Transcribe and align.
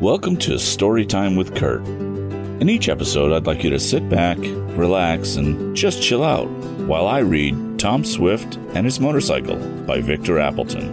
Welcome 0.00 0.36
to 0.36 0.52
Storytime 0.52 1.36
with 1.36 1.56
Kurt. 1.56 1.84
In 1.84 2.68
each 2.68 2.88
episode, 2.88 3.32
I'd 3.32 3.48
like 3.48 3.64
you 3.64 3.70
to 3.70 3.80
sit 3.80 4.08
back, 4.08 4.38
relax, 4.38 5.34
and 5.34 5.74
just 5.74 6.00
chill 6.00 6.22
out 6.22 6.46
while 6.86 7.08
I 7.08 7.18
read 7.18 7.80
Tom 7.80 8.04
Swift 8.04 8.54
and 8.74 8.86
His 8.86 9.00
Motorcycle 9.00 9.56
by 9.86 10.00
Victor 10.00 10.38
Appleton. 10.38 10.86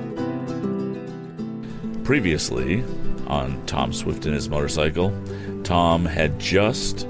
Previously, 2.03 2.83
on 3.27 3.63
Tom 3.67 3.93
Swift 3.93 4.25
and 4.25 4.33
His 4.33 4.49
Motorcycle, 4.49 5.13
Tom 5.63 6.03
had 6.03 6.39
just 6.39 7.07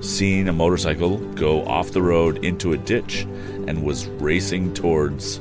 seen 0.00 0.48
a 0.48 0.52
motorcycle 0.52 1.18
go 1.34 1.64
off 1.66 1.92
the 1.92 2.02
road 2.02 2.44
into 2.44 2.72
a 2.72 2.78
ditch 2.78 3.20
and 3.68 3.84
was 3.84 4.08
racing 4.08 4.74
towards 4.74 5.38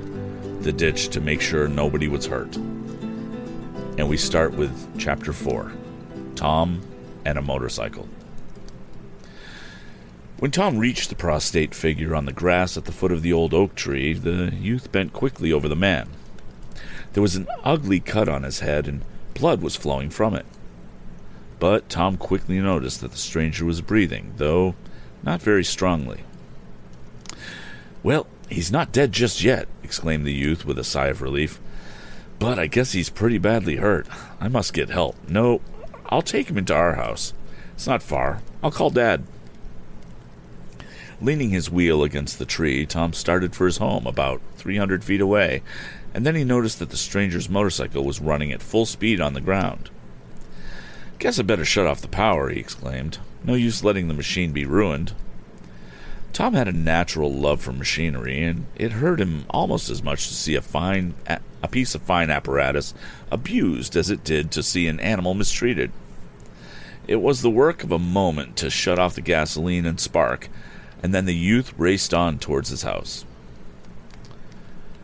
the 0.59 0.71
ditch 0.71 1.09
to 1.09 1.19
make 1.19 1.41
sure 1.41 1.67
nobody 1.67 2.07
was 2.07 2.27
hurt. 2.27 2.55
And 3.97 4.07
we 4.09 4.15
start 4.17 4.53
with 4.53 4.97
chapter 4.97 5.33
4 5.33 5.71
Tom 6.41 6.81
and 7.23 7.37
a 7.37 7.41
Motorcycle. 7.43 8.09
When 10.39 10.49
Tom 10.49 10.79
reached 10.79 11.09
the 11.09 11.15
prostrate 11.15 11.75
figure 11.75 12.15
on 12.15 12.25
the 12.25 12.33
grass 12.33 12.75
at 12.75 12.85
the 12.85 12.91
foot 12.91 13.11
of 13.11 13.21
the 13.21 13.31
old 13.31 13.53
oak 13.53 13.75
tree, 13.75 14.13
the 14.13 14.51
youth 14.59 14.91
bent 14.91 15.13
quickly 15.13 15.53
over 15.53 15.67
the 15.67 15.75
man. 15.75 16.09
There 17.13 17.21
was 17.21 17.35
an 17.35 17.47
ugly 17.63 17.99
cut 17.99 18.27
on 18.27 18.41
his 18.41 18.61
head, 18.61 18.87
and 18.87 19.05
blood 19.35 19.61
was 19.61 19.75
flowing 19.75 20.09
from 20.09 20.33
it. 20.33 20.47
But 21.59 21.89
Tom 21.89 22.17
quickly 22.17 22.59
noticed 22.59 23.01
that 23.01 23.11
the 23.11 23.17
stranger 23.17 23.63
was 23.63 23.81
breathing, 23.81 24.33
though 24.37 24.73
not 25.21 25.43
very 25.43 25.63
strongly. 25.63 26.21
Well, 28.01 28.25
he's 28.49 28.71
not 28.71 28.91
dead 28.91 29.11
just 29.11 29.43
yet, 29.43 29.67
exclaimed 29.83 30.25
the 30.25 30.33
youth 30.33 30.65
with 30.65 30.79
a 30.79 30.83
sigh 30.83 31.09
of 31.09 31.21
relief. 31.21 31.59
But 32.39 32.57
I 32.57 32.65
guess 32.65 32.93
he's 32.93 33.11
pretty 33.11 33.37
badly 33.37 33.75
hurt. 33.75 34.07
I 34.39 34.47
must 34.47 34.73
get 34.73 34.89
help. 34.89 35.15
No, 35.29 35.61
I'll 36.11 36.21
take 36.21 36.49
him 36.49 36.57
into 36.57 36.75
our 36.75 36.95
house. 36.95 37.33
It's 37.73 37.87
not 37.87 38.03
far. 38.03 38.41
I'll 38.61 38.71
call 38.71 38.89
Dad. 38.89 39.23
Leaning 41.21 41.51
his 41.51 41.69
wheel 41.69 42.03
against 42.03 42.37
the 42.37 42.45
tree, 42.45 42.85
Tom 42.85 43.13
started 43.13 43.55
for 43.55 43.65
his 43.65 43.77
home 43.77 44.05
about 44.05 44.41
300 44.57 45.03
feet 45.03 45.21
away, 45.21 45.61
and 46.13 46.25
then 46.25 46.35
he 46.35 46.43
noticed 46.43 46.79
that 46.79 46.89
the 46.89 46.97
stranger's 46.97 47.49
motorcycle 47.49 48.03
was 48.03 48.19
running 48.19 48.51
at 48.51 48.61
full 48.61 48.85
speed 48.85 49.21
on 49.21 49.33
the 49.33 49.41
ground. 49.41 49.89
Guess 51.19 51.39
I 51.39 51.43
better 51.43 51.63
shut 51.63 51.85
off 51.85 52.01
the 52.01 52.07
power, 52.07 52.49
he 52.49 52.59
exclaimed. 52.59 53.19
No 53.43 53.53
use 53.53 53.83
letting 53.83 54.07
the 54.07 54.13
machine 54.13 54.51
be 54.51 54.65
ruined. 54.65 55.13
Tom 56.33 56.53
had 56.53 56.67
a 56.67 56.73
natural 56.73 57.31
love 57.31 57.61
for 57.61 57.71
machinery, 57.71 58.41
and 58.43 58.65
it 58.75 58.93
hurt 58.93 59.21
him 59.21 59.45
almost 59.49 59.89
as 59.89 60.01
much 60.01 60.27
to 60.27 60.33
see 60.33 60.55
a 60.55 60.61
fine 60.61 61.13
a 61.63 61.67
piece 61.67 61.93
of 61.93 62.01
fine 62.01 62.31
apparatus 62.31 62.93
abused 63.29 63.95
as 63.95 64.09
it 64.09 64.23
did 64.23 64.49
to 64.51 64.63
see 64.63 64.87
an 64.87 64.99
animal 64.99 65.33
mistreated. 65.35 65.91
It 67.11 67.21
was 67.21 67.41
the 67.41 67.49
work 67.49 67.83
of 67.83 67.91
a 67.91 67.99
moment 67.99 68.55
to 68.55 68.69
shut 68.69 68.97
off 68.97 69.15
the 69.15 69.21
gasoline 69.21 69.85
and 69.85 69.99
spark, 69.99 70.47
and 71.03 71.13
then 71.13 71.25
the 71.25 71.35
youth 71.35 71.73
raced 71.77 72.13
on 72.13 72.39
towards 72.39 72.69
his 72.69 72.83
house. 72.83 73.25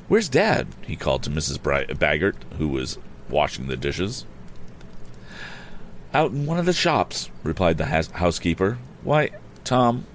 Where's 0.08 0.30
Dad? 0.30 0.67
he 0.85 0.95
called 0.95 1.22
to 1.23 1.30
Mrs. 1.30 1.59
Baggert, 1.59 2.35
who 2.58 2.69
was 2.69 2.97
washing 3.28 3.67
the 3.67 3.75
dishes. 3.75 4.25
Out 6.13 6.31
in 6.31 6.45
one 6.45 6.58
of 6.58 6.66
the 6.66 6.72
shops, 6.72 7.30
replied 7.44 7.78
the 7.78 8.08
housekeeper. 8.13 8.78
Why, 9.03 9.31
Tom, 9.66 10.05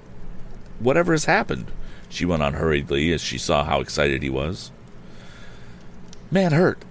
whatever 0.79 1.13
has 1.13 1.27
happened? 1.27 1.71
She 2.09 2.25
went 2.25 2.43
on 2.43 2.55
hurriedly 2.55 3.13
as 3.13 3.21
she 3.21 3.37
saw 3.37 3.65
how 3.65 3.81
excited 3.81 4.23
he 4.23 4.31
was. 4.31 4.73
Man 6.31 6.53
hurt. 6.53 6.83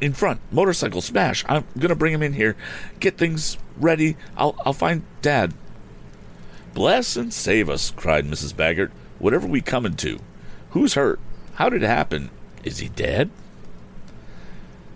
In 0.00 0.12
front. 0.14 0.40
Motorcycle 0.50 1.02
smash. 1.02 1.44
I'm 1.48 1.64
gonna 1.78 1.94
bring 1.94 2.14
him 2.14 2.22
in 2.22 2.32
here. 2.32 2.56
Get 3.00 3.18
things 3.18 3.58
ready. 3.76 4.16
I'll 4.36 4.54
I'll 4.64 4.72
find 4.72 5.02
Dad. 5.22 5.52
Bless 6.72 7.16
and 7.16 7.32
save 7.32 7.68
us, 7.68 7.90
cried 7.90 8.26
Mrs. 8.26 8.54
Baggert. 8.54 8.90
Whatever 9.18 9.46
we 9.46 9.60
coming 9.60 9.96
to? 9.96 10.20
Who's 10.70 10.94
hurt? 10.94 11.20
How 11.54 11.68
did 11.68 11.82
it 11.82 11.86
happen? 11.86 12.30
Is 12.64 12.78
he 12.78 12.88
dead? 12.88 13.30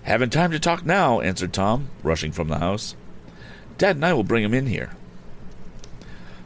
Haven't 0.04 0.32
time 0.32 0.50
to 0.50 0.58
talk 0.60 0.86
now, 0.86 1.20
answered 1.20 1.52
Tom, 1.52 1.88
rushing 2.02 2.30
from 2.30 2.48
the 2.48 2.58
house. 2.58 2.94
Dad 3.76 3.96
and 3.96 4.04
I 4.04 4.12
will 4.12 4.24
bring 4.24 4.44
him 4.44 4.54
in 4.54 4.66
here. 4.66 4.90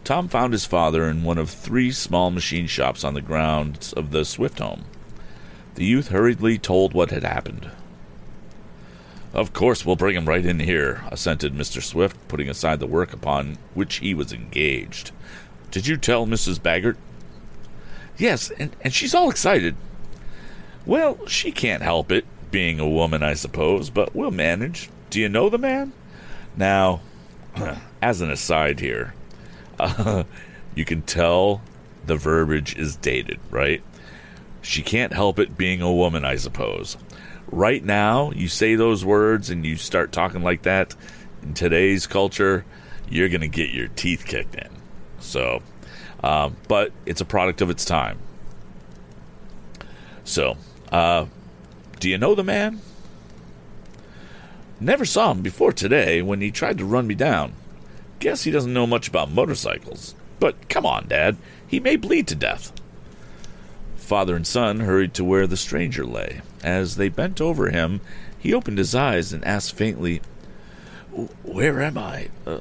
Tom 0.04 0.28
found 0.28 0.52
his 0.52 0.64
father 0.64 1.04
in 1.08 1.22
one 1.22 1.38
of 1.38 1.50
three 1.50 1.92
small 1.92 2.30
machine 2.30 2.66
shops 2.66 3.04
on 3.04 3.14
the 3.14 3.20
grounds 3.20 3.92
of 3.92 4.10
the 4.10 4.24
Swift 4.24 4.58
home. 4.58 4.84
The 5.74 5.84
youth 5.84 6.08
hurriedly 6.08 6.56
told 6.56 6.94
what 6.94 7.10
had 7.10 7.24
happened. 7.24 7.70
Of 9.32 9.52
course, 9.52 9.84
we'll 9.84 9.96
bring 9.96 10.16
him 10.16 10.28
right 10.28 10.44
in 10.44 10.60
here, 10.60 11.04
assented 11.10 11.54
Mr. 11.54 11.82
Swift, 11.82 12.16
putting 12.28 12.48
aside 12.48 12.80
the 12.80 12.86
work 12.86 13.12
upon 13.12 13.58
which 13.74 13.96
he 13.96 14.14
was 14.14 14.32
engaged. 14.32 15.12
Did 15.70 15.86
you 15.86 15.96
tell 15.96 16.26
Mrs. 16.26 16.58
Baggert? 16.58 16.96
Yes, 18.16 18.50
and, 18.58 18.74
and 18.80 18.92
she's 18.92 19.14
all 19.14 19.30
excited. 19.30 19.76
Well, 20.86 21.26
she 21.26 21.52
can't 21.52 21.82
help 21.82 22.10
it, 22.10 22.24
being 22.50 22.80
a 22.80 22.88
woman, 22.88 23.22
I 23.22 23.34
suppose, 23.34 23.90
but 23.90 24.14
we'll 24.14 24.30
manage. 24.30 24.88
Do 25.10 25.20
you 25.20 25.28
know 25.28 25.48
the 25.48 25.58
man? 25.58 25.92
Now, 26.56 27.00
as 28.02 28.20
an 28.20 28.30
aside 28.30 28.80
here, 28.80 29.14
uh, 29.78 30.24
you 30.74 30.84
can 30.84 31.02
tell 31.02 31.60
the 32.06 32.16
verbiage 32.16 32.76
is 32.76 32.96
dated, 32.96 33.38
right? 33.50 33.82
She 34.62 34.82
can't 34.82 35.12
help 35.12 35.38
it 35.38 35.56
being 35.56 35.80
a 35.82 35.92
woman, 35.92 36.24
I 36.24 36.36
suppose. 36.36 36.96
Right 37.50 37.82
now, 37.82 38.30
you 38.32 38.48
say 38.48 38.74
those 38.74 39.04
words 39.04 39.48
and 39.48 39.64
you 39.64 39.76
start 39.76 40.12
talking 40.12 40.42
like 40.42 40.62
that 40.62 40.94
in 41.42 41.54
today's 41.54 42.06
culture, 42.06 42.64
you're 43.08 43.28
going 43.28 43.40
to 43.40 43.48
get 43.48 43.70
your 43.70 43.88
teeth 43.88 44.24
kicked 44.26 44.54
in. 44.54 44.68
So, 45.18 45.62
um, 46.22 46.56
but 46.68 46.92
it's 47.06 47.20
a 47.20 47.24
product 47.24 47.60
of 47.62 47.70
its 47.70 47.84
time. 47.84 48.18
So, 50.24 50.58
uh, 50.92 51.26
do 52.00 52.10
you 52.10 52.18
know 52.18 52.34
the 52.34 52.44
man? 52.44 52.80
Never 54.78 55.04
saw 55.04 55.32
him 55.32 55.42
before 55.42 55.72
today 55.72 56.22
when 56.22 56.40
he 56.40 56.50
tried 56.50 56.78
to 56.78 56.84
run 56.84 57.06
me 57.06 57.14
down. 57.14 57.54
Guess 58.20 58.44
he 58.44 58.50
doesn't 58.50 58.72
know 58.72 58.86
much 58.86 59.08
about 59.08 59.30
motorcycles. 59.30 60.14
But 60.38 60.68
come 60.68 60.86
on, 60.86 61.08
Dad. 61.08 61.36
He 61.66 61.80
may 61.80 61.96
bleed 61.96 62.28
to 62.28 62.34
death. 62.34 62.72
Father 64.08 64.34
and 64.34 64.46
son 64.46 64.80
hurried 64.80 65.12
to 65.12 65.22
where 65.22 65.46
the 65.46 65.54
stranger 65.54 66.02
lay. 66.02 66.40
As 66.64 66.96
they 66.96 67.10
bent 67.10 67.42
over 67.42 67.68
him, 67.68 68.00
he 68.38 68.54
opened 68.54 68.78
his 68.78 68.94
eyes 68.94 69.34
and 69.34 69.44
asked 69.44 69.74
faintly, 69.74 70.22
Where 71.42 71.82
am 71.82 71.98
I? 71.98 72.30
Uh, 72.46 72.60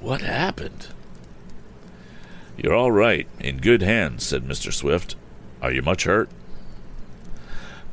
what 0.00 0.22
happened? 0.22 0.88
You're 2.56 2.74
all 2.74 2.90
right, 2.90 3.28
in 3.38 3.58
good 3.58 3.80
hands, 3.80 4.26
said 4.26 4.42
Mr. 4.42 4.72
Swift. 4.72 5.14
Are 5.62 5.70
you 5.70 5.82
much 5.82 6.02
hurt? 6.02 6.28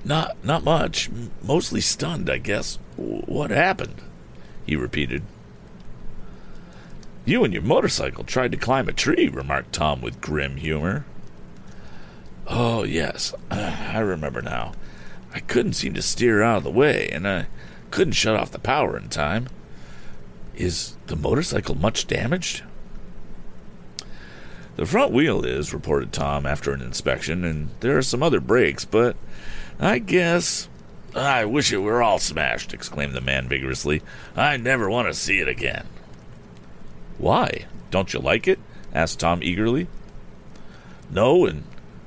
Not, 0.03 0.43
not 0.43 0.63
much. 0.63 1.11
Mostly 1.43 1.79
stunned, 1.79 2.27
I 2.27 2.39
guess. 2.39 2.79
What 2.95 3.51
happened? 3.51 4.01
He 4.65 4.75
repeated. 4.75 5.21
You 7.23 7.43
and 7.43 7.53
your 7.53 7.61
motorcycle 7.61 8.23
tried 8.23 8.51
to 8.53 8.57
climb 8.57 8.89
a 8.89 8.93
tree, 8.93 9.29
remarked 9.29 9.73
Tom 9.73 10.01
with 10.01 10.21
grim 10.21 10.57
humor. 10.57 11.05
Oh, 12.47 12.83
yes, 12.83 13.33
I 13.49 13.99
remember 13.99 14.41
now. 14.41 14.73
I 15.33 15.39
couldn't 15.39 15.73
seem 15.73 15.93
to 15.95 16.01
steer 16.01 16.43
out 16.43 16.57
of 16.57 16.63
the 16.63 16.71
way, 16.71 17.09
and 17.09 17.27
I 17.27 17.47
couldn't 17.91 18.13
shut 18.13 18.35
off 18.35 18.51
the 18.51 18.59
power 18.59 18.97
in 18.97 19.09
time. 19.09 19.47
Is 20.55 20.95
the 21.07 21.15
motorcycle 21.15 21.75
much 21.75 22.05
damaged? 22.05 22.63
The 24.75 24.85
front 24.85 25.11
wheel 25.11 25.45
is, 25.45 25.73
reported 25.73 26.11
Tom 26.11 26.45
after 26.45 26.73
an 26.73 26.81
inspection, 26.81 27.43
and 27.43 27.69
there 27.79 27.97
are 27.97 28.03
some 28.03 28.23
other 28.23 28.39
brakes, 28.39 28.85
but 28.85 29.15
I 29.79 29.99
guess. 29.99 30.67
I 31.15 31.45
wish 31.45 31.71
it 31.71 31.77
were 31.77 32.01
all 32.01 32.17
smashed, 32.17 32.73
exclaimed 32.73 33.13
the 33.13 33.21
man 33.21 33.47
vigorously. 33.47 34.01
I 34.35 34.57
never 34.57 34.89
want 34.89 35.07
to 35.07 35.13
see 35.13 35.39
it 35.39 35.47
again. 35.47 35.85
Why? 37.19 37.65
Don't 37.91 38.13
you 38.13 38.19
like 38.19 38.47
it? 38.47 38.59
asked 38.93 39.19
Tom 39.19 39.41
eagerly. 39.43 39.87
No, 41.11 41.45
and 41.45 41.63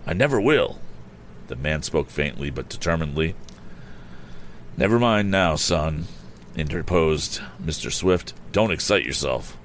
I 0.07 0.13
never 0.13 0.41
will. 0.41 0.79
The 1.49 1.57
man 1.57 1.83
spoke 1.83 2.11
faintly 2.11 2.51
but 2.51 2.69
determinedly. 2.69 3.35
Never 4.77 4.99
mind 4.99 5.31
now, 5.31 5.57
son, 5.57 6.07
interposed 6.55 7.41
Mr. 7.63 7.93
Swift. 7.93 8.33
Don't 8.53 8.71
excite 8.71 9.05
yourself. 9.05 9.57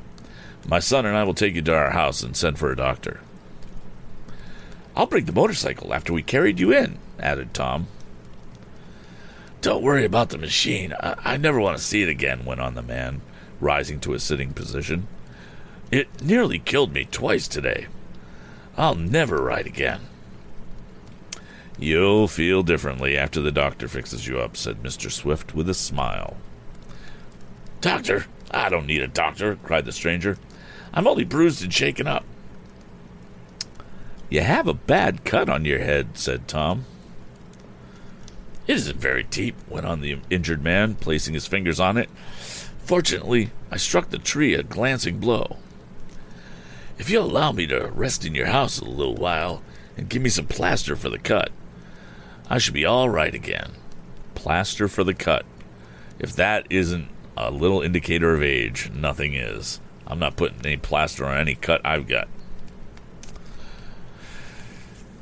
My 0.67 0.79
son 0.79 1.05
and 1.05 1.15
I 1.15 1.23
will 1.23 1.33
take 1.33 1.55
you 1.55 1.61
to 1.61 1.75
our 1.75 1.91
house 1.91 2.23
and 2.23 2.35
send 2.35 2.59
for 2.59 2.71
a 2.71 2.75
doctor. 2.75 3.19
I'll 4.95 5.05
bring 5.05 5.25
the 5.25 5.31
motorcycle 5.31 5.93
after 5.93 6.11
we 6.11 6.21
carried 6.21 6.59
you 6.59 6.73
in, 6.73 6.97
added 7.19 7.53
Tom. 7.53 7.88
Don't 9.61 9.83
worry 9.83 10.05
about 10.05 10.29
the 10.29 10.38
machine. 10.38 10.93
I, 10.99 11.15
I 11.23 11.38
never 11.38 11.59
want 11.59 11.77
to 11.77 11.83
see 11.83 12.01
it 12.01 12.09
again, 12.09 12.45
went 12.45 12.61
on 12.61 12.75
the 12.75 12.81
man, 12.81 13.21
rising 13.59 13.99
to 14.01 14.13
a 14.13 14.19
sitting 14.19 14.53
position. 14.53 15.07
It 15.91 16.21
nearly 16.21 16.59
killed 16.59 16.93
me 16.93 17.05
twice 17.05 17.47
today. 17.47 17.88
I'll 18.77 18.95
never 18.95 19.43
ride 19.43 19.67
again. 19.67 20.01
You'll 21.81 22.27
feel 22.27 22.61
differently 22.61 23.17
after 23.17 23.41
the 23.41 23.51
doctor 23.51 23.87
fixes 23.87 24.27
you 24.27 24.39
up, 24.39 24.55
said 24.55 24.83
Mr. 24.83 25.11
Swift 25.11 25.55
with 25.55 25.67
a 25.67 25.73
smile. 25.73 26.37
Doctor? 27.81 28.27
I 28.51 28.69
don't 28.69 28.85
need 28.85 29.01
a 29.01 29.07
doctor, 29.07 29.55
cried 29.63 29.85
the 29.85 29.91
stranger. 29.91 30.37
I'm 30.93 31.07
only 31.07 31.23
bruised 31.23 31.63
and 31.63 31.73
shaken 31.73 32.05
up. 32.05 32.23
You 34.29 34.41
have 34.41 34.67
a 34.67 34.75
bad 34.75 35.25
cut 35.25 35.49
on 35.49 35.65
your 35.65 35.79
head, 35.79 36.19
said 36.19 36.47
Tom. 36.47 36.85
It 38.67 38.75
isn't 38.75 38.99
very 38.99 39.23
deep, 39.23 39.55
went 39.67 39.87
on 39.87 40.01
the 40.01 40.19
injured 40.29 40.63
man, 40.63 40.93
placing 40.93 41.33
his 41.33 41.47
fingers 41.47 41.79
on 41.79 41.97
it. 41.97 42.11
Fortunately, 42.85 43.49
I 43.71 43.77
struck 43.77 44.11
the 44.11 44.19
tree 44.19 44.53
a 44.53 44.61
glancing 44.61 45.17
blow. 45.17 45.57
If 46.99 47.09
you'll 47.09 47.25
allow 47.25 47.51
me 47.51 47.65
to 47.65 47.87
rest 47.87 48.23
in 48.23 48.35
your 48.35 48.47
house 48.47 48.79
a 48.79 48.85
little 48.85 49.15
while 49.15 49.63
and 49.97 50.09
give 50.09 50.21
me 50.21 50.29
some 50.29 50.45
plaster 50.45 50.95
for 50.95 51.09
the 51.09 51.17
cut, 51.17 51.51
I 52.51 52.57
should 52.57 52.74
be 52.74 52.83
all 52.83 53.07
right 53.07 53.33
again. 53.33 53.71
Plaster 54.36 54.89
for 54.89 55.06
the 55.06 55.13
cut. 55.13 55.45
If 56.19 56.36
that 56.36 56.68
isn't 56.69 57.07
a 57.38 57.50
little 57.50 57.81
indicator 57.81 58.36
of 58.36 58.44
age, 58.44 58.92
nothing 58.94 59.36
is. 59.36 59.80
I'm 60.06 60.19
not 60.19 60.36
putting 60.36 60.59
any 60.65 60.75
plaster 60.75 61.25
on 61.25 61.38
any 61.38 61.56
cut 61.56 61.80
I've 61.86 62.09
got. 62.09 62.27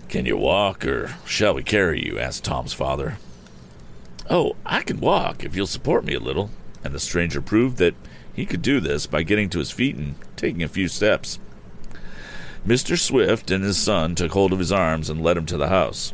Can 0.08 0.26
you 0.26 0.38
walk, 0.38 0.84
or 0.88 1.18
shall 1.24 1.54
we 1.54 1.62
carry 1.62 2.04
you? 2.04 2.18
asked 2.18 2.46
Tom's 2.46 2.74
father. 2.74 3.20
Oh, 4.28 4.56
I 4.66 4.81
can 4.81 5.00
walk 5.00 5.44
if 5.44 5.56
you'll 5.56 5.68
support 5.68 6.06
me 6.06 6.16
a 6.16 6.20
little. 6.20 6.50
And 6.84 6.96
the 6.96 7.00
stranger 7.00 7.42
proved 7.44 7.78
that 7.78 7.94
he 8.34 8.48
could 8.48 8.64
do 8.64 8.80
this 8.80 9.06
by 9.06 9.22
getting 9.22 9.52
to 9.52 9.60
his 9.60 9.70
feet 9.70 9.96
and 9.96 10.16
taking 10.36 10.64
a 10.64 10.68
few 10.68 10.88
steps. 10.88 11.38
Mr. 12.66 12.98
Swift 12.98 13.52
and 13.52 13.64
his 13.64 13.78
son 13.78 14.16
took 14.16 14.31
hold 14.31 14.52
of 14.52 14.58
his 14.58 14.72
arms 14.72 15.12
and 15.12 15.22
led 15.22 15.38
him 15.38 15.46
to 15.46 15.58
the 15.58 15.70
house. 15.70 16.12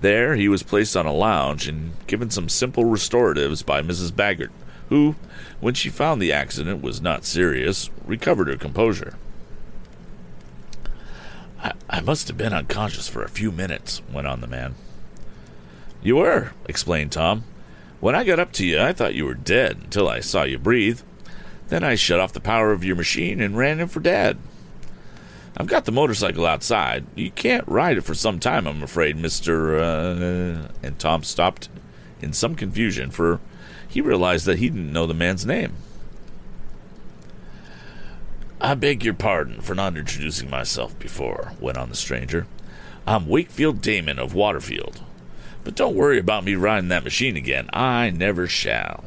There 0.00 0.36
he 0.36 0.48
was 0.48 0.62
placed 0.62 0.96
on 0.96 1.06
a 1.06 1.12
lounge 1.12 1.66
and 1.66 1.92
given 2.06 2.30
some 2.30 2.48
simple 2.48 2.84
restoratives 2.84 3.64
by 3.64 3.82
Mrs. 3.82 4.12
Baggert, 4.12 4.50
who, 4.88 5.16
when 5.60 5.74
she 5.74 5.88
found 5.88 6.20
the 6.20 6.32
accident 6.32 6.82
was 6.82 7.00
not 7.00 7.24
serious, 7.24 7.90
recovered 8.04 8.48
her 8.48 8.56
composure. 8.56 9.14
I, 11.60 11.72
I 11.88 12.00
must 12.00 12.28
have 12.28 12.36
been 12.36 12.52
unconscious 12.52 13.08
for 13.08 13.22
a 13.22 13.28
few 13.28 13.50
minutes, 13.50 14.02
went 14.12 14.26
on 14.26 14.40
the 14.40 14.46
man. 14.46 14.74
You 16.02 16.16
were, 16.16 16.52
explained 16.68 17.12
Tom. 17.12 17.44
When 17.98 18.14
I 18.14 18.24
got 18.24 18.38
up 18.38 18.52
to 18.52 18.66
you, 18.66 18.78
I 18.78 18.92
thought 18.92 19.14
you 19.14 19.24
were 19.24 19.34
dead 19.34 19.78
until 19.84 20.08
I 20.08 20.20
saw 20.20 20.44
you 20.44 20.58
breathe. 20.58 21.00
Then 21.68 21.82
I 21.82 21.94
shut 21.94 22.20
off 22.20 22.32
the 22.32 22.40
power 22.40 22.72
of 22.72 22.84
your 22.84 22.94
machine 22.94 23.40
and 23.40 23.56
ran 23.56 23.80
in 23.80 23.88
for 23.88 24.00
Dad. 24.00 24.36
I've 25.56 25.66
got 25.66 25.86
the 25.86 25.92
motorcycle 25.92 26.44
outside. 26.44 27.06
You 27.14 27.30
can't 27.30 27.66
ride 27.66 27.96
it 27.96 28.02
for 28.02 28.14
some 28.14 28.38
time, 28.38 28.66
I'm 28.66 28.82
afraid, 28.82 29.16
Mr. 29.16 29.80
Uh, 29.80 30.68
and 30.82 30.98
Tom 30.98 31.22
stopped 31.22 31.68
in 32.20 32.32
some 32.32 32.54
confusion, 32.54 33.10
for 33.10 33.40
he 33.88 34.00
realized 34.00 34.44
that 34.46 34.58
he 34.58 34.68
didn't 34.68 34.92
know 34.92 35.06
the 35.06 35.14
man's 35.14 35.46
name. 35.46 35.74
I 38.60 38.74
beg 38.74 39.04
your 39.04 39.14
pardon 39.14 39.60
for 39.60 39.74
not 39.74 39.96
introducing 39.96 40.50
myself 40.50 40.98
before, 40.98 41.52
went 41.60 41.78
on 41.78 41.88
the 41.88 41.94
stranger. 41.94 42.46
I'm 43.06 43.26
Wakefield 43.28 43.80
Damon 43.80 44.18
of 44.18 44.34
Waterfield. 44.34 45.02
But 45.64 45.74
don't 45.74 45.96
worry 45.96 46.18
about 46.18 46.44
me 46.44 46.54
riding 46.54 46.88
that 46.88 47.04
machine 47.04 47.36
again. 47.36 47.68
I 47.72 48.10
never 48.10 48.46
shall. 48.46 49.04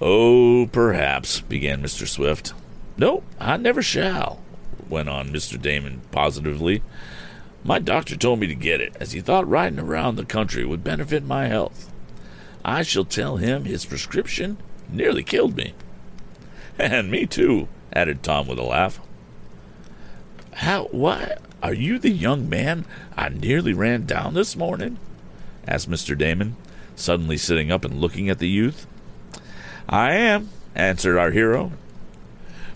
Oh, 0.00 0.68
perhaps, 0.72 1.40
began 1.40 1.82
Mr. 1.82 2.06
Swift. 2.06 2.52
No, 2.96 3.22
I 3.38 3.56
never 3.56 3.82
shall, 3.82 4.40
went 4.92 5.08
on 5.08 5.30
Mr. 5.30 5.60
Damon 5.60 6.02
positively. 6.12 6.82
My 7.64 7.78
doctor 7.78 8.14
told 8.14 8.38
me 8.38 8.46
to 8.46 8.54
get 8.54 8.80
it, 8.80 8.94
as 9.00 9.12
he 9.12 9.20
thought 9.20 9.48
riding 9.48 9.78
around 9.80 10.16
the 10.16 10.24
country 10.24 10.64
would 10.64 10.84
benefit 10.84 11.24
my 11.24 11.46
health. 11.46 11.90
I 12.64 12.82
shall 12.82 13.04
tell 13.04 13.38
him 13.38 13.64
his 13.64 13.86
prescription 13.86 14.58
nearly 14.88 15.24
killed 15.24 15.56
me. 15.56 15.74
And 16.78 17.10
me 17.10 17.26
too, 17.26 17.68
added 17.92 18.22
Tom 18.22 18.46
with 18.46 18.58
a 18.58 18.62
laugh. 18.62 19.00
How, 20.54 20.84
why, 20.90 21.36
are 21.62 21.74
you 21.74 21.98
the 21.98 22.10
young 22.10 22.48
man 22.48 22.84
I 23.16 23.30
nearly 23.30 23.72
ran 23.72 24.04
down 24.04 24.34
this 24.34 24.56
morning? 24.56 24.98
asked 25.66 25.88
Mr. 25.90 26.16
Damon, 26.16 26.56
suddenly 26.94 27.38
sitting 27.38 27.72
up 27.72 27.84
and 27.84 28.00
looking 28.00 28.28
at 28.28 28.38
the 28.38 28.48
youth. 28.48 28.86
I 29.88 30.12
am, 30.12 30.50
answered 30.74 31.18
our 31.18 31.30
hero. 31.30 31.72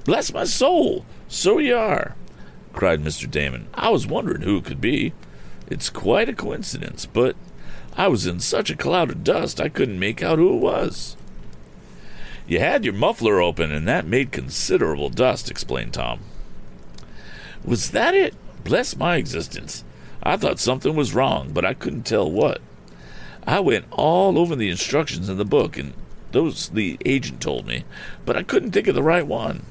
Bless 0.04 0.32
my 0.32 0.44
soul, 0.44 1.04
so 1.28 1.58
you 1.58 1.76
are, 1.76 2.14
cried 2.72 3.02
Mr. 3.02 3.30
Damon. 3.30 3.68
I 3.74 3.90
was 3.90 4.06
wondering 4.06 4.42
who 4.42 4.58
it 4.58 4.64
could 4.64 4.80
be. 4.80 5.12
It's 5.68 5.90
quite 5.90 6.28
a 6.28 6.34
coincidence, 6.34 7.06
but 7.06 7.36
I 7.96 8.08
was 8.08 8.26
in 8.26 8.40
such 8.40 8.70
a 8.70 8.76
cloud 8.76 9.10
of 9.10 9.24
dust 9.24 9.60
I 9.60 9.68
couldn't 9.68 9.98
make 9.98 10.22
out 10.22 10.38
who 10.38 10.54
it 10.54 10.60
was. 10.60 11.16
You 12.46 12.60
had 12.60 12.84
your 12.84 12.94
muffler 12.94 13.40
open, 13.40 13.72
and 13.72 13.88
that 13.88 14.06
made 14.06 14.30
considerable 14.30 15.08
dust, 15.10 15.50
explained 15.50 15.94
Tom. 15.94 16.20
Was 17.64 17.90
that 17.90 18.14
it? 18.14 18.34
Bless 18.62 18.96
my 18.96 19.16
existence. 19.16 19.82
I 20.22 20.36
thought 20.36 20.60
something 20.60 20.94
was 20.94 21.14
wrong, 21.14 21.50
but 21.52 21.64
I 21.64 21.74
couldn't 21.74 22.04
tell 22.04 22.30
what. 22.30 22.60
I 23.46 23.60
went 23.60 23.86
all 23.90 24.38
over 24.38 24.54
the 24.54 24.70
instructions 24.70 25.28
in 25.28 25.38
the 25.38 25.44
book, 25.44 25.76
and 25.76 25.94
those 26.32 26.68
the 26.68 26.98
agent 27.04 27.40
told 27.40 27.66
me, 27.66 27.84
but 28.24 28.36
I 28.36 28.42
couldn't 28.42 28.72
think 28.72 28.86
of 28.86 28.94
the 28.94 29.02
right 29.02 29.26
one. 29.26 29.64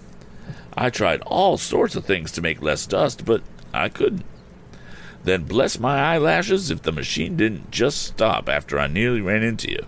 I 0.77 0.89
tried 0.89 1.21
all 1.21 1.57
sorts 1.57 1.95
of 1.95 2.05
things 2.05 2.31
to 2.33 2.41
make 2.41 2.61
less 2.61 2.85
dust, 2.85 3.25
but 3.25 3.41
I 3.73 3.89
couldn't. 3.89 4.25
Then 5.23 5.43
bless 5.43 5.79
my 5.79 5.97
eyelashes 5.97 6.69
if 6.69 6.83
the 6.83 6.91
machine 6.91 7.35
didn't 7.35 7.71
just 7.71 8.03
stop 8.03 8.47
after 8.47 8.77
I 8.77 8.87
nearly 8.87 9.21
ran 9.21 9.41
into 9.41 9.71
you. 9.71 9.85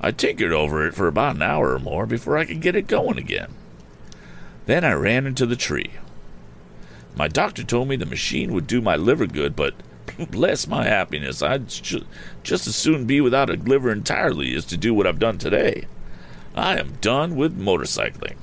I 0.00 0.12
tinkered 0.12 0.52
over 0.52 0.86
it 0.86 0.94
for 0.94 1.08
about 1.08 1.36
an 1.36 1.42
hour 1.42 1.74
or 1.74 1.78
more 1.78 2.06
before 2.06 2.38
I 2.38 2.44
could 2.44 2.60
get 2.60 2.76
it 2.76 2.86
going 2.86 3.18
again. 3.18 3.52
Then 4.66 4.84
I 4.84 4.92
ran 4.92 5.26
into 5.26 5.44
the 5.44 5.56
tree. 5.56 5.92
My 7.16 7.26
doctor 7.26 7.64
told 7.64 7.88
me 7.88 7.96
the 7.96 8.06
machine 8.06 8.52
would 8.52 8.66
do 8.66 8.80
my 8.80 8.94
liver 8.94 9.26
good, 9.26 9.56
but 9.56 9.74
bless 10.30 10.68
my 10.68 10.84
happiness, 10.84 11.42
I'd 11.42 11.68
ju- 11.68 12.06
just 12.42 12.66
as 12.66 12.76
soon 12.76 13.04
be 13.04 13.20
without 13.20 13.50
a 13.50 13.54
liver 13.54 13.90
entirely 13.90 14.54
as 14.54 14.64
to 14.66 14.76
do 14.76 14.94
what 14.94 15.06
I've 15.06 15.18
done 15.18 15.38
today. 15.38 15.86
I 16.54 16.78
am 16.78 16.92
done 17.00 17.34
with 17.34 17.58
motorcycling. 17.58 18.36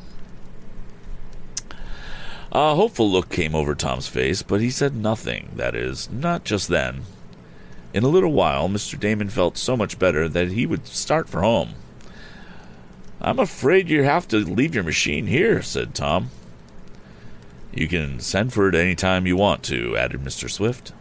A 2.58 2.74
hopeful 2.74 3.12
look 3.12 3.30
came 3.30 3.54
over 3.54 3.76
Tom's 3.76 4.08
face, 4.08 4.42
but 4.42 4.62
he 4.62 4.70
said 4.70 4.96
nothing, 4.96 5.50
that 5.58 5.76
is, 5.76 6.10
not 6.10 6.46
just 6.46 6.70
then. 6.70 7.02
In 7.94 8.06
a 8.06 8.08
little 8.08 8.32
while, 8.32 8.70
Mr. 8.70 8.98
Damon 8.98 9.28
felt 9.28 9.58
so 9.58 9.76
much 9.76 10.00
better 10.00 10.30
that 10.30 10.54
he 10.54 10.66
would 10.66 10.88
start 10.88 11.28
for 11.28 11.42
home. 11.42 11.74
I'm 13.20 13.40
afraid 13.40 13.90
you 13.90 14.04
have 14.04 14.26
to 14.30 14.38
leave 14.38 14.74
your 14.74 14.86
machine 14.86 15.28
here, 15.28 15.62
said 15.62 15.94
Tom. 15.94 16.30
You 17.74 17.90
can 17.90 18.22
send 18.22 18.54
for 18.54 18.70
it 18.70 18.76
any 18.76 18.96
time 18.96 19.28
you 19.28 19.36
want 19.36 19.62
to, 19.64 19.98
added 19.98 20.22
Mr. 20.24 20.50
Swift. 20.50 20.94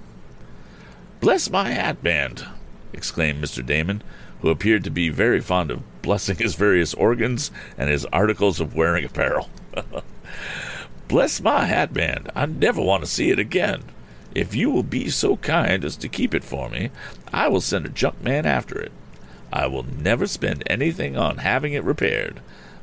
Bless 1.21 1.49
my 1.49 1.71
hatband! 1.71 2.49
exclaimed 2.93 3.45
Mr. 3.45 3.64
Damon, 3.64 4.02
who 4.40 4.50
appeared 4.50 4.83
to 4.83 4.90
be 4.90 5.09
very 5.09 5.40
fond 5.40 5.71
of 5.71 6.02
blessing 6.02 6.38
his 6.38 6.57
various 6.57 6.95
organs 6.95 7.52
and 7.78 7.90
his 7.90 8.07
articles 8.07 8.59
of 8.59 8.75
wearing 8.75 9.05
apparel. 9.05 9.49
Bless 11.08 11.40
my 11.40 11.66
hatband! 11.66 12.30
I 12.34 12.46
never 12.46 12.80
want 12.80 13.04
to 13.04 13.11
see 13.11 13.30
it 13.30 13.38
again. 13.38 13.82
If 14.34 14.54
you 14.54 14.70
will 14.70 14.82
be 14.82 15.11
so 15.11 15.37
kind 15.37 15.84
as 15.84 15.96
to 15.96 16.08
keep 16.08 16.34
it 16.34 16.44
for 16.44 16.68
me, 16.68 16.90
I 17.32 17.49
will 17.49 17.61
send 17.61 17.87
a 17.87 17.90
junk 17.90 18.23
man 18.23 18.46
after 18.46 18.78
it. 18.78 18.92
I 19.52 19.66
will 19.68 19.84
never 19.84 20.26
spend 20.26 20.64
anything 20.66 21.16
on 21.16 21.38
having 21.38 21.73
it 21.73 21.84
repaired. 21.84 22.40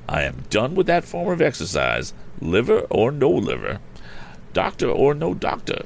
I 0.07 0.23
am 0.23 0.43
done 0.49 0.75
with 0.75 0.87
that 0.87 1.03
form 1.03 1.29
of 1.29 1.41
exercise, 1.41 2.13
liver 2.39 2.81
or 2.89 3.11
no 3.11 3.29
liver, 3.29 3.79
doctor 4.53 4.89
or 4.89 5.13
no 5.13 5.33
doctor. 5.33 5.85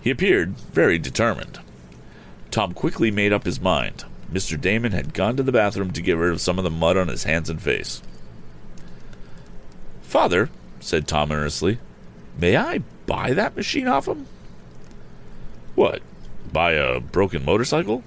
He 0.00 0.10
appeared 0.10 0.56
very 0.58 0.98
determined. 0.98 1.60
Tom 2.50 2.72
quickly 2.72 3.10
made 3.10 3.32
up 3.32 3.44
his 3.44 3.60
mind. 3.60 4.04
Mr. 4.32 4.60
Damon 4.60 4.92
had 4.92 5.14
gone 5.14 5.36
to 5.36 5.42
the 5.42 5.52
bathroom 5.52 5.90
to 5.92 6.02
get 6.02 6.16
rid 6.16 6.32
of 6.32 6.40
some 6.40 6.58
of 6.58 6.64
the 6.64 6.70
mud 6.70 6.96
on 6.96 7.08
his 7.08 7.24
hands 7.24 7.50
and 7.50 7.60
face. 7.60 8.02
Father, 10.14 10.48
said 10.78 11.08
Tom 11.08 11.32
earnestly, 11.32 11.80
may 12.38 12.56
I 12.56 12.82
buy 13.04 13.32
that 13.32 13.56
machine 13.56 13.88
off 13.88 14.06
him? 14.06 14.28
What? 15.74 16.02
Buy 16.52 16.74
a 16.74 17.00
broken 17.00 17.44
motorcycle? 17.44 18.04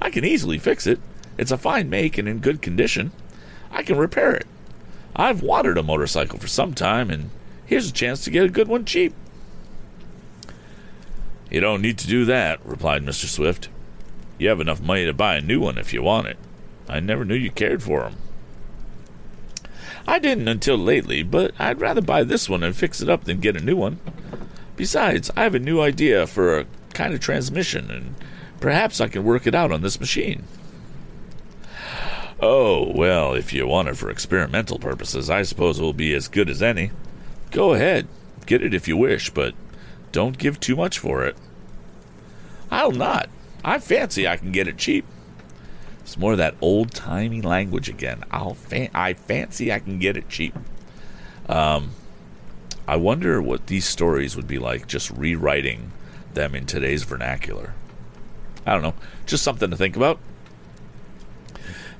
I 0.00 0.08
can 0.08 0.24
easily 0.24 0.56
fix 0.56 0.86
it. 0.86 0.98
It's 1.36 1.50
a 1.50 1.58
fine 1.58 1.90
make 1.90 2.16
and 2.16 2.26
in 2.26 2.38
good 2.38 2.62
condition. 2.62 3.12
I 3.70 3.82
can 3.82 3.98
repair 3.98 4.32
it. 4.32 4.46
I've 5.14 5.42
wanted 5.42 5.76
a 5.76 5.82
motorcycle 5.82 6.38
for 6.38 6.48
some 6.48 6.72
time, 6.72 7.10
and 7.10 7.28
here's 7.66 7.90
a 7.90 7.92
chance 7.92 8.24
to 8.24 8.30
get 8.30 8.46
a 8.46 8.48
good 8.48 8.68
one 8.68 8.86
cheap. 8.86 9.12
You 11.50 11.60
don't 11.60 11.82
need 11.82 11.98
to 11.98 12.06
do 12.06 12.24
that, 12.24 12.64
replied 12.64 13.04
Mr. 13.04 13.26
Swift. 13.26 13.68
You 14.38 14.48
have 14.48 14.62
enough 14.62 14.80
money 14.80 15.04
to 15.04 15.12
buy 15.12 15.36
a 15.36 15.42
new 15.42 15.60
one 15.60 15.76
if 15.76 15.92
you 15.92 16.02
want 16.02 16.28
it. 16.28 16.38
I 16.88 16.98
never 17.00 17.26
knew 17.26 17.34
you 17.34 17.50
cared 17.50 17.82
for 17.82 18.04
them. 18.04 18.16
I 20.06 20.18
didn't 20.18 20.48
until 20.48 20.76
lately, 20.76 21.22
but 21.22 21.52
I'd 21.58 21.80
rather 21.80 22.00
buy 22.00 22.24
this 22.24 22.48
one 22.48 22.62
and 22.62 22.76
fix 22.76 23.00
it 23.00 23.08
up 23.08 23.24
than 23.24 23.40
get 23.40 23.56
a 23.56 23.64
new 23.64 23.76
one. 23.76 23.98
Besides, 24.76 25.30
I 25.36 25.44
have 25.44 25.54
a 25.54 25.60
new 25.60 25.80
idea 25.80 26.26
for 26.26 26.58
a 26.58 26.66
kind 26.92 27.14
of 27.14 27.20
transmission, 27.20 27.90
and 27.90 28.14
perhaps 28.60 29.00
I 29.00 29.08
can 29.08 29.24
work 29.24 29.46
it 29.46 29.54
out 29.54 29.72
on 29.72 29.82
this 29.82 30.00
machine. 30.00 30.44
Oh, 32.40 32.92
well, 32.94 33.34
if 33.34 33.52
you 33.52 33.66
want 33.66 33.88
it 33.88 33.96
for 33.96 34.10
experimental 34.10 34.78
purposes, 34.78 35.30
I 35.30 35.42
suppose 35.42 35.78
it 35.78 35.82
will 35.82 35.92
be 35.92 36.12
as 36.12 36.28
good 36.28 36.50
as 36.50 36.62
any. 36.62 36.90
Go 37.50 37.72
ahead, 37.72 38.06
get 38.46 38.62
it 38.62 38.74
if 38.74 38.86
you 38.86 38.96
wish, 38.96 39.30
but 39.30 39.54
don't 40.12 40.36
give 40.36 40.60
too 40.60 40.76
much 40.76 40.98
for 40.98 41.24
it. 41.24 41.36
I'll 42.70 42.92
not. 42.92 43.30
I 43.64 43.78
fancy 43.78 44.28
I 44.28 44.36
can 44.36 44.52
get 44.52 44.68
it 44.68 44.76
cheap. 44.76 45.06
It's 46.04 46.18
more 46.18 46.32
of 46.32 46.38
that 46.38 46.54
old 46.60 46.90
timey 46.90 47.40
language 47.40 47.88
again. 47.88 48.24
I'll 48.30 48.58
I 48.94 49.14
fancy 49.14 49.72
I 49.72 49.78
can 49.78 49.98
get 49.98 50.18
it 50.18 50.28
cheap. 50.28 50.54
Um, 51.48 51.92
I 52.86 52.96
wonder 52.96 53.40
what 53.40 53.68
these 53.68 53.86
stories 53.86 54.36
would 54.36 54.46
be 54.46 54.58
like 54.58 54.86
just 54.86 55.10
rewriting 55.10 55.92
them 56.34 56.54
in 56.54 56.66
today's 56.66 57.04
vernacular. 57.04 57.72
I 58.66 58.74
don't 58.74 58.82
know, 58.82 58.94
just 59.24 59.42
something 59.42 59.70
to 59.70 59.76
think 59.78 59.96
about. 59.96 60.20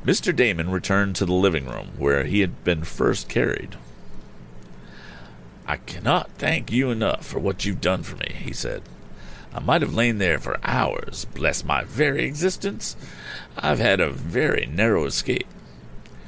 Mr. 0.05 0.37
Damon 0.37 0.71
returned 0.71 1.17
to 1.17 1.25
the 1.25 1.33
living 1.33 1.67
room 1.67 1.93
where 1.97 2.25
he 2.25 2.41
had 2.41 2.63
been 2.63 2.85
first 2.85 3.27
carried. 3.31 3.77
I 5.67 5.79
cannot 5.79 6.31
thank 6.33 6.71
you 6.71 6.91
enough 6.91 7.25
for 7.25 7.39
what 7.39 7.65
you've 7.65 7.81
done 7.81 8.03
for 8.03 8.17
me, 8.17 8.35
he 8.35 8.53
said. 8.53 8.83
I 9.55 9.61
might 9.61 9.83
have 9.83 9.95
lain 9.95 10.19
there 10.19 10.41
for 10.41 10.59
hours, 10.65 11.27
bless 11.27 11.65
my 11.65 11.85
very 11.85 12.25
existence. 12.25 12.97
I've 13.57 13.79
had 13.79 14.01
a 14.01 14.11
very 14.11 14.67
narrow 14.67 15.05
escape. 15.05 15.47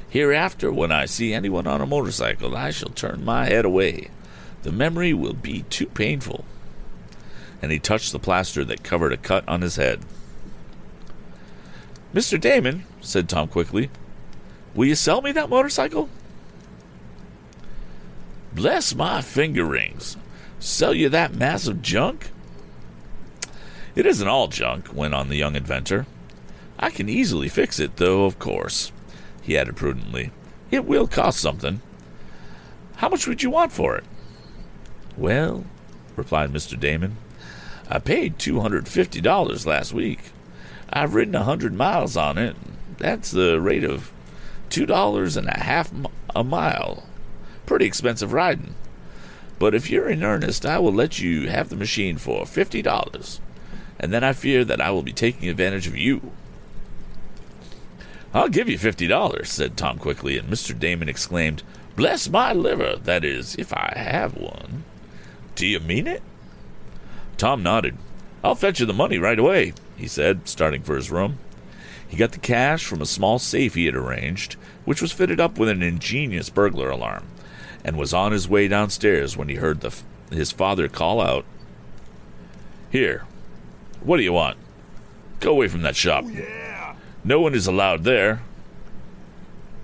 Hereafter, 0.08 0.72
when 0.72 0.92
I 0.92 1.06
see 1.06 1.34
anyone 1.34 1.66
on 1.66 1.80
a 1.80 1.86
motorcycle, 1.86 2.56
I 2.56 2.70
shall 2.70 2.90
turn 2.90 3.24
my 3.24 3.46
head 3.46 3.64
away. 3.64 4.10
The 4.62 4.70
memory 4.70 5.12
will 5.12 5.34
be 5.34 5.62
too 5.62 5.86
painful. 5.86 6.44
And 7.60 7.72
he 7.72 7.80
touched 7.80 8.12
the 8.12 8.20
plaster 8.20 8.64
that 8.64 8.84
covered 8.84 9.12
a 9.12 9.16
cut 9.16 9.46
on 9.48 9.62
his 9.62 9.74
head. 9.74 10.00
Mr. 12.14 12.40
Damon, 12.40 12.84
said 13.00 13.28
Tom 13.28 13.48
quickly, 13.48 13.90
will 14.74 14.86
you 14.86 14.94
sell 14.94 15.20
me 15.20 15.32
that 15.32 15.50
motorcycle? 15.50 16.08
Bless 18.54 18.94
my 18.94 19.20
finger 19.20 19.64
rings. 19.64 20.16
Sell 20.60 20.94
you 20.94 21.08
that 21.08 21.34
mass 21.34 21.66
of 21.66 21.82
junk? 21.82 22.30
It 23.96 24.06
isn't 24.06 24.28
all 24.28 24.48
junk, 24.48 24.94
went 24.94 25.14
on 25.14 25.28
the 25.28 25.36
young 25.36 25.56
inventor. 25.56 26.06
I 26.78 26.90
can 26.90 27.08
easily 27.08 27.48
fix 27.48 27.80
it, 27.80 27.96
though, 27.96 28.26
of 28.26 28.38
course, 28.38 28.92
he 29.42 29.56
added 29.56 29.76
prudently. 29.76 30.30
It 30.70 30.84
will 30.84 31.06
cost 31.06 31.40
something. 31.40 31.80
How 32.96 33.08
much 33.08 33.26
would 33.26 33.42
you 33.42 33.50
want 33.50 33.72
for 33.72 33.96
it? 33.96 34.04
Well, 35.16 35.64
replied 36.14 36.52
Mr. 36.52 36.78
Damon, 36.78 37.16
I 37.88 37.98
paid 37.98 38.38
$250 38.38 39.66
last 39.66 39.92
week. 39.94 40.20
I've 40.92 41.14
ridden 41.14 41.34
a 41.34 41.44
hundred 41.44 41.72
miles 41.72 42.16
on 42.16 42.36
it. 42.36 42.54
That's 42.98 43.30
the 43.30 43.60
rate 43.60 43.84
of 43.84 44.12
two 44.68 44.86
dollars 44.86 45.36
and 45.36 45.48
a 45.48 45.58
half 45.58 45.90
a 46.34 46.44
mile. 46.44 47.04
Pretty 47.64 47.86
expensive 47.86 48.32
riding. 48.32 48.74
But 49.58 49.74
if 49.74 49.90
you're 49.90 50.08
in 50.08 50.22
earnest, 50.22 50.66
I 50.66 50.78
will 50.78 50.92
let 50.92 51.18
you 51.18 51.48
have 51.48 51.68
the 51.70 51.76
machine 51.76 52.18
for 52.18 52.46
fifty 52.46 52.82
dollars, 52.82 53.40
and 53.98 54.12
then 54.12 54.24
I 54.24 54.32
fear 54.32 54.64
that 54.64 54.80
I 54.80 54.90
will 54.90 55.02
be 55.02 55.12
taking 55.12 55.48
advantage 55.48 55.86
of 55.86 55.96
you. 55.96 56.32
I'll 58.34 58.48
give 58.48 58.68
you 58.68 58.76
fifty 58.78 59.06
dollars, 59.06 59.50
said 59.50 59.76
Tom 59.76 59.98
quickly, 59.98 60.36
and 60.36 60.48
Mr. 60.48 60.78
Damon 60.78 61.08
exclaimed, 61.08 61.62
Bless 61.96 62.28
my 62.28 62.52
liver, 62.52 62.96
that 62.96 63.24
is, 63.24 63.56
if 63.56 63.72
I 63.72 63.94
have 63.96 64.36
one. 64.36 64.84
Do 65.54 65.66
you 65.66 65.80
mean 65.80 66.06
it? 66.06 66.22
Tom 67.38 67.62
nodded. 67.62 67.96
I'll 68.44 68.54
fetch 68.54 68.80
you 68.80 68.86
the 68.86 68.92
money 68.92 69.18
right 69.18 69.38
away, 69.38 69.72
he 69.96 70.06
said, 70.06 70.46
starting 70.46 70.82
for 70.82 70.96
his 70.96 71.10
room. 71.10 71.38
He 72.06 72.16
got 72.16 72.32
the 72.32 72.38
cash 72.38 72.84
from 72.84 73.00
a 73.00 73.06
small 73.06 73.38
safe 73.38 73.74
he 73.74 73.86
had 73.86 73.96
arranged, 73.96 74.54
which 74.84 75.02
was 75.02 75.12
fitted 75.12 75.40
up 75.40 75.58
with 75.58 75.68
an 75.68 75.82
ingenious 75.82 76.50
burglar 76.50 76.90
alarm, 76.90 77.24
and 77.84 77.96
was 77.96 78.12
on 78.14 78.32
his 78.32 78.48
way 78.48 78.68
downstairs 78.68 79.36
when 79.36 79.48
he 79.48 79.56
heard 79.56 79.80
the, 79.80 79.94
his 80.30 80.52
father 80.52 80.88
call 80.88 81.20
out, 81.20 81.44
Here, 82.90 83.24
what 84.06 84.18
do 84.18 84.22
you 84.22 84.32
want? 84.32 84.56
Go 85.40 85.50
away 85.50 85.68
from 85.68 85.82
that 85.82 85.96
shop. 85.96 86.24
Yeah. 86.28 86.94
No 87.24 87.40
one 87.40 87.54
is 87.54 87.66
allowed 87.66 88.04
there. 88.04 88.42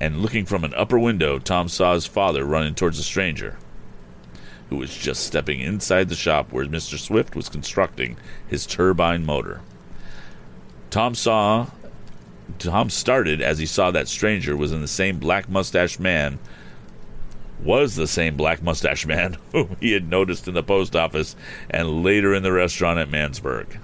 And 0.00 0.22
looking 0.22 0.46
from 0.46 0.62
an 0.64 0.74
upper 0.74 0.98
window, 0.98 1.38
Tom 1.38 1.68
saw 1.68 1.94
his 1.94 2.06
father 2.06 2.44
running 2.44 2.74
towards 2.74 2.98
the 2.98 3.02
stranger, 3.04 3.56
who 4.70 4.76
was 4.76 4.96
just 4.96 5.24
stepping 5.26 5.60
inside 5.60 6.08
the 6.08 6.14
shop 6.14 6.52
where 6.52 6.64
Mr. 6.66 6.98
Swift 6.98 7.34
was 7.34 7.48
constructing 7.48 8.16
his 8.46 8.64
turbine 8.64 9.26
motor. 9.26 9.60
Tom 10.90 11.14
saw 11.14 11.66
Tom 12.58 12.90
started 12.90 13.40
as 13.40 13.58
he 13.58 13.66
saw 13.66 13.90
that 13.90 14.08
stranger 14.08 14.56
was 14.56 14.72
in 14.72 14.80
the 14.80 14.88
same 14.88 15.18
black 15.18 15.48
mustache 15.48 15.98
man 15.98 16.38
was 17.62 17.94
the 17.94 18.06
same 18.06 18.36
black 18.36 18.62
mustache 18.62 19.06
man 19.06 19.36
whom 19.52 19.76
he 19.80 19.92
had 19.92 20.08
noticed 20.08 20.48
in 20.48 20.54
the 20.54 20.62
post 20.62 20.94
office 20.94 21.34
and 21.70 22.02
later 22.02 22.34
in 22.34 22.42
the 22.42 22.52
restaurant 22.52 22.98
at 22.98 23.08
Mansburg. 23.10 23.78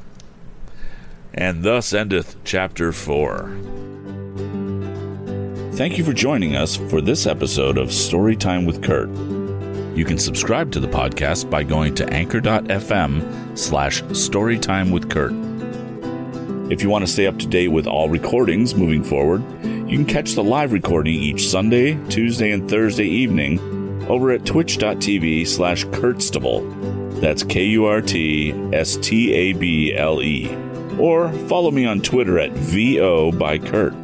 And 1.38 1.62
thus 1.62 1.92
endeth 1.92 2.34
chapter 2.42 2.92
4. 2.92 3.48
Thank 5.74 5.96
you 5.96 6.02
for 6.02 6.12
joining 6.12 6.56
us 6.56 6.74
for 6.74 7.00
this 7.00 7.28
episode 7.28 7.78
of 7.78 7.90
Storytime 7.90 8.66
with 8.66 8.82
Kurt. 8.82 9.08
You 9.96 10.04
can 10.04 10.18
subscribe 10.18 10.72
to 10.72 10.80
the 10.80 10.88
podcast 10.88 11.48
by 11.48 11.62
going 11.62 11.94
to 11.94 12.12
anchor.fm 12.12 13.56
slash 13.56 14.02
storytime 14.02 14.90
with 14.90 15.08
Kurt. 15.08 15.32
If 16.72 16.82
you 16.82 16.88
want 16.88 17.06
to 17.06 17.12
stay 17.12 17.28
up 17.28 17.38
to 17.38 17.46
date 17.46 17.68
with 17.68 17.86
all 17.86 18.08
recordings 18.08 18.74
moving 18.74 19.04
forward, 19.04 19.44
you 19.62 19.96
can 19.96 20.06
catch 20.06 20.32
the 20.32 20.42
live 20.42 20.72
recording 20.72 21.14
each 21.14 21.46
Sunday, 21.46 21.94
Tuesday, 22.08 22.50
and 22.50 22.68
Thursday 22.68 23.06
evening 23.06 23.60
over 24.08 24.32
at 24.32 24.44
twitch.tv 24.44 25.46
slash 25.46 25.84
Kurtstable. 25.86 27.20
That's 27.20 27.44
K 27.44 27.62
U 27.66 27.84
R 27.84 28.00
T 28.00 28.52
S 28.72 28.96
T 28.96 29.32
A 29.32 29.52
B 29.52 29.94
L 29.94 30.20
E. 30.20 30.67
Or 30.98 31.32
follow 31.48 31.70
me 31.70 31.86
on 31.86 32.00
Twitter 32.00 32.38
at 32.38 32.52
VO 32.52 33.32
by 33.32 33.58
Kurt. 33.58 33.94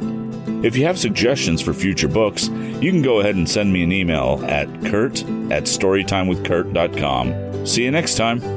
If 0.63 0.77
you 0.77 0.85
have 0.85 0.97
suggestions 0.97 1.61
for 1.61 1.73
future 1.73 2.07
books, 2.07 2.47
you 2.47 2.91
can 2.91 3.01
go 3.01 3.19
ahead 3.19 3.35
and 3.35 3.47
send 3.47 3.71
me 3.71 3.83
an 3.83 3.91
email 3.91 4.43
at 4.47 4.67
kurt 4.85 5.21
at 5.51 5.65
storytimewithkurt.com. 5.65 7.67
See 7.67 7.83
you 7.83 7.91
next 7.91 8.15
time. 8.15 8.54